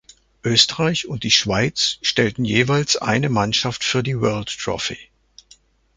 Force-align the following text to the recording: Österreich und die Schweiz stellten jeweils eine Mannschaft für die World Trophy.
Österreich 0.43 1.07
und 1.07 1.21
die 1.23 1.29
Schweiz 1.29 1.99
stellten 2.01 2.43
jeweils 2.43 2.97
eine 2.97 3.29
Mannschaft 3.29 3.83
für 3.83 4.01
die 4.01 4.19
World 4.19 4.47
Trophy. 4.47 4.97